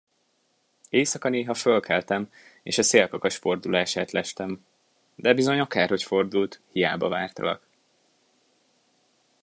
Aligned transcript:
Éjszaka 0.89 1.29
néha 1.29 1.53
fölkeltem, 1.53 2.31
és 2.63 2.77
a 2.77 2.83
szélkakas 2.83 3.35
fordulását 3.35 4.11
lestem; 4.11 4.65
de 5.15 5.33
bizony 5.33 5.59
akárhogy 5.59 6.03
fordult, 6.03 6.61
hiába 6.71 7.07
vártalak. 7.07 7.67